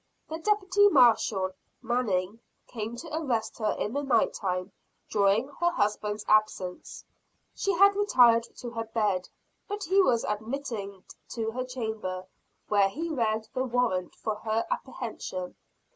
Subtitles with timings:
[0.29, 1.51] The deputy marshall,
[1.83, 4.71] Manning, came to arrest her in the night time,
[5.11, 7.05] during her husband's absence.
[7.53, 9.29] She had retired to her bed;
[9.67, 11.03] but he was admitted
[11.33, 12.25] to her chamber,
[12.67, 15.55] where he read the warrant for her apprehension.